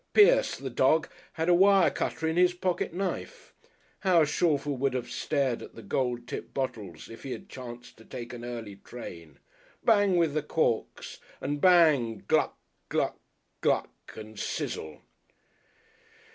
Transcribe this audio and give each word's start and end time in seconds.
Pierce, 0.13 0.57
the 0.57 0.71
dog! 0.71 1.07
had 1.33 1.47
a 1.47 1.53
wire 1.53 1.91
cutter 1.91 2.27
in 2.27 2.35
his 2.35 2.55
pocket 2.55 2.91
knife. 2.91 3.53
How 3.99 4.25
Shalford 4.25 4.79
would 4.79 4.95
have 4.95 5.11
stared 5.11 5.61
at 5.61 5.75
the 5.75 5.83
gold 5.83 6.27
tipped 6.27 6.55
bottles 6.55 7.07
if 7.07 7.21
he 7.21 7.33
had 7.33 7.49
chanced 7.49 7.97
to 7.97 8.05
take 8.05 8.33
an 8.33 8.43
early 8.43 8.77
train! 8.77 9.37
Bang 9.85 10.17
with 10.17 10.33
the 10.33 10.41
corks, 10.41 11.19
and 11.39 11.61
bang! 11.61 12.23
Gluck, 12.27 12.57
gluck, 12.89 13.19
gluck, 13.61 13.91
and 14.15 14.39
sizzle! 14.39 15.03